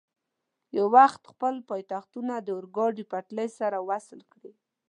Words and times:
یو 0.77 0.85
وخت 0.97 1.21
خپل 1.31 1.55
پایتختونه 1.69 2.33
د 2.39 2.47
اورګاډي 2.57 3.03
پټلۍ 3.11 3.49
سره 3.59 3.77
وصل 3.89 4.19
کړي. 4.31 4.51